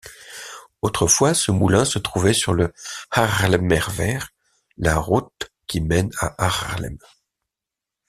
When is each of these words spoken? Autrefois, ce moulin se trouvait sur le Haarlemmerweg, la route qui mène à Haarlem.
Autrefois, 0.81 1.35
ce 1.35 1.51
moulin 1.51 1.85
se 1.85 1.99
trouvait 1.99 2.33
sur 2.33 2.55
le 2.55 2.73
Haarlemmerweg, 3.11 4.23
la 4.77 4.95
route 4.97 5.51
qui 5.67 5.79
mène 5.79 6.09
à 6.17 6.43
Haarlem. 6.43 6.97